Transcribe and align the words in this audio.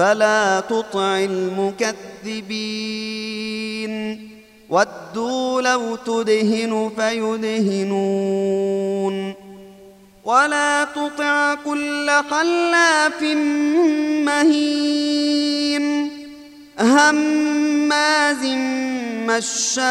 فلا 0.00 0.60
تطع 0.60 1.18
المكذبين. 1.18 2.50
ودوا 4.70 5.62
لو 5.62 5.96
تدهن 5.96 6.90
فيدهنون. 6.96 9.34
ولا 10.24 10.84
تطع 10.84 11.54
كل 11.54 12.10
حلاف 12.30 13.22
مهين. 14.24 16.10
هماز 16.80 18.44
مشاء 19.28 19.82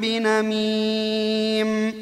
بنميم. 0.00 2.01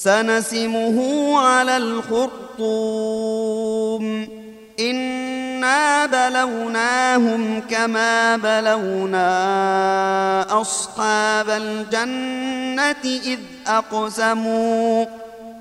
سنسمه 0.00 0.98
على 1.38 1.76
الخرطوم. 1.76 2.64
إنا 4.80 6.06
بلوناهم 6.06 7.60
كما 7.70 8.36
بلونا 8.36 9.30
أصحاب 10.60 11.50
الجنة 11.50 13.04
إذ 13.04 13.38
أقسموا 13.66 15.06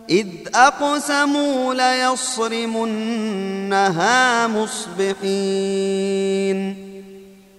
إذ 0.10 0.28
أقسموا 0.56 1.74
ليصرمنها 1.74 2.88
مصبحين. 4.48 5.80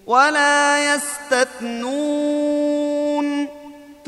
ولا 0.06 0.94
يستثنون 0.94 2.59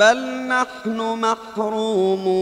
بل 0.00 0.48
نحن 0.48 0.98
محرومون 1.20 2.40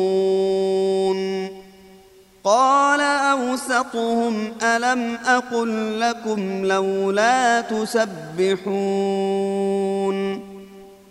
قال 2.44 3.00
أوسطهم 3.00 4.52
ألم 4.62 5.18
أقل 5.26 6.00
لكم 6.00 6.64
لولا 6.64 7.60
تسبحون 7.60 8.68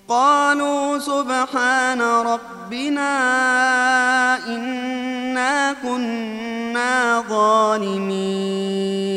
قالوا 0.07 0.99
سبحان 0.99 2.01
ربنا 2.01 3.17
إنا 4.47 5.73
كنا 5.83 7.23
ظالمين 7.29 9.16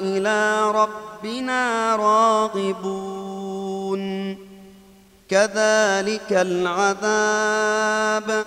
إلى 0.00 0.70
ربنا 0.70 1.96
راغبون. 1.96 4.00
كذلك 5.28 6.32
العذاب 6.32 8.44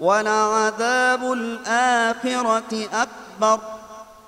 ولعذاب 0.00 1.32
الآخرة 1.32 2.88
أكبر 2.92 3.60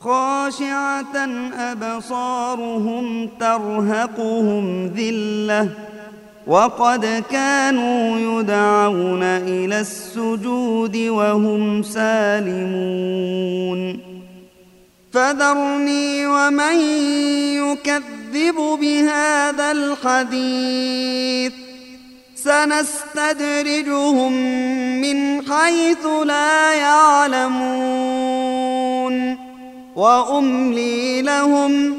خاشعة 0.00 1.16
أبصارهم 1.54 3.28
ترهقهم 3.40 4.86
ذلة 4.86 5.68
وقد 6.46 7.24
كانوا 7.30 8.18
يدعون 8.18 9.22
إلى 9.22 9.80
السجود 9.80 10.96
وهم 10.96 11.82
سالمون. 11.82 12.60
فذرني 15.12 16.26
ومن 16.26 16.80
يكذب 17.56 18.78
بهذا 18.80 19.72
الحديث. 19.72 21.52
سنستدرجهم 22.36 24.32
من 25.00 25.42
حيث 25.52 26.06
لا 26.26 26.74
يعلمون. 26.74 28.26
وأملي 29.96 31.22
لهم 31.22 31.98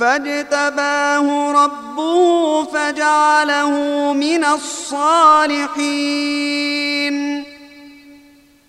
فاجتباه 0.00 1.52
ربه 1.52 2.64
فجعله 2.64 3.70
من 4.12 4.44
الصالحين. 4.44 5.80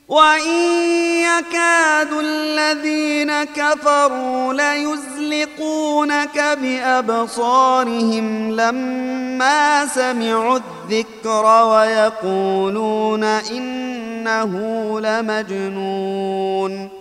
وإن 0.07 0.51
يكاد 1.24 2.13
الذين 2.13 3.44
كفروا 3.44 4.54
ليزلقونك 4.54 6.57
بأبصارهم 6.62 8.51
لما 8.51 9.86
سمعوا 9.86 10.60
الذكر 10.60 11.66
ويقولون 11.66 13.24
إنه 13.24 14.51
لمجنون. 15.00 17.00